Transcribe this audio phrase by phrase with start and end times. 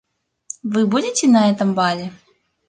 [0.73, 2.11] Вы будете на этом бале?